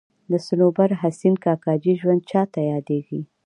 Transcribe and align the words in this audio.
د 0.31 0.33
صنوبر 0.45 0.89
حسین 1.01 1.35
کاکاجي 1.45 1.93
ژوند 2.01 2.21
چاته 2.31 2.59
یادېږي. 2.71 3.21